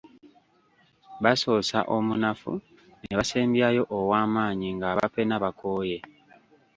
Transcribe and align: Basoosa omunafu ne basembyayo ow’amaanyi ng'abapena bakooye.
Basoosa 1.23 1.79
omunafu 1.95 2.53
ne 3.01 3.13
basembyayo 3.19 3.83
ow’amaanyi 3.97 4.69
ng'abapena 4.75 5.35
bakooye. 5.43 5.97